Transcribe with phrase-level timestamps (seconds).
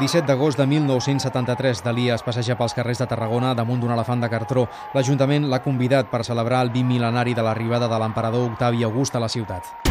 [0.00, 4.30] 17 d'agost de 1973, Dalí es passeja pels carrers de Tarragona damunt d'un elefant de
[4.32, 4.66] cartró.
[4.96, 9.30] L'Ajuntament l'ha convidat per celebrar el bimil·lenari de l'arribada de l'emperador Octavi August a la
[9.30, 9.83] ciutat.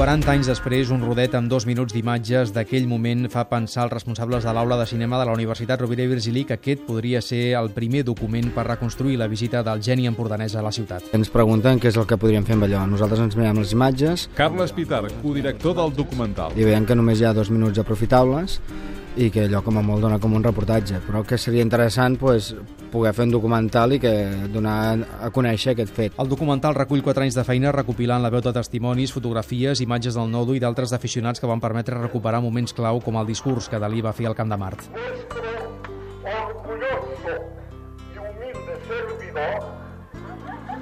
[0.00, 4.46] 40 anys després, un rodet amb dos minuts d'imatges d'aquell moment fa pensar als responsables
[4.46, 7.68] de l'aula de cinema de la Universitat Rovira i Virgili que aquest podria ser el
[7.74, 11.12] primer document per reconstruir la visita del geni empordanès a la ciutat.
[11.12, 12.86] Ens pregunten què és el que podríem fer amb allò.
[12.88, 16.56] Nosaltres ens mirem les imatges Carles Pitar, codirector del documental.
[16.56, 18.56] i veiem que només hi ha dos minuts aprofitables
[19.16, 22.52] i que allò com a molt dona com un reportatge, però que seria interessant pues,
[22.92, 24.12] poder fer un documental i que
[24.52, 24.76] donar
[25.22, 26.18] a conèixer aquest fet.
[26.22, 30.30] El documental recull 4 anys de feina recopilant la veu de testimonis, fotografies, imatges del
[30.30, 34.00] nodo i d'altres d'aficionats que van permetre recuperar moments clau com el discurs que Dalí
[34.02, 34.86] va fer al Camp de Mart.
[34.94, 35.50] Nuestro
[36.30, 37.34] orgulloso
[38.14, 39.58] y humilde servidor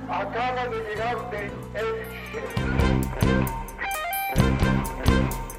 [0.09, 1.47] acaba de llegar de
[1.79, 3.18] Elche.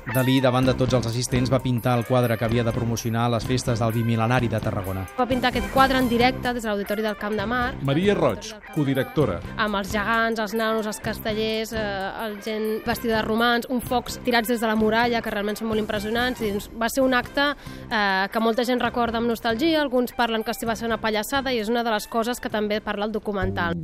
[0.10, 3.44] Dalí, davant de tots els assistents, va pintar el quadre que havia de promocionar les
[3.46, 5.04] festes del bimil·lenari de Tarragona.
[5.20, 8.50] Va pintar aquest quadre en directe des de l'Auditori del Camp de Mar, Maria Roig,
[8.74, 9.40] codirectora.
[9.58, 14.20] amb els gegants, els nanos, els castellers, eh, el gent vestida de romans, un focs
[14.26, 16.42] tirats des de la muralla, que realment són molt impressionants.
[16.42, 17.54] I, doncs, va ser un acte
[17.92, 21.54] eh, que molta gent recorda amb nostalgia, alguns parlen que sí va ser una pallassada
[21.54, 23.78] i és una de les coses que també parla el documental.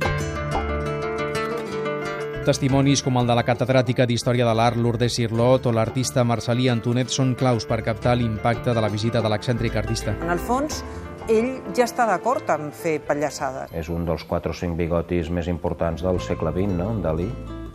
[2.46, 7.10] Testimonis com el de la catedràtica d'Història de l'Art Lourdes Sirlot o l'artista Marcelí Antonet
[7.10, 10.14] són claus per captar l'impacte de la visita de l'excèntric artista.
[10.22, 10.78] En el fons,
[11.26, 13.74] ell ja està d'acord en fer pallassades.
[13.74, 17.26] És un dels 4 o 5 bigotis més importants del segle XX, no?, en Dalí.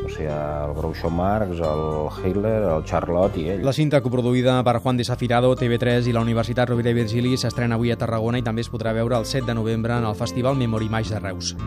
[0.02, 1.84] O sigui, el Groucho Marx, el
[2.22, 3.68] Hitler, el Charlotte i ell.
[3.68, 7.92] La cinta coproduïda per Juan Desafirado, TV3 i la Universitat Rovira i Virgili s'estrena avui
[7.92, 10.90] a Tarragona i també es podrà veure el 7 de novembre en el Festival Memory
[10.90, 11.58] Maix de Reus.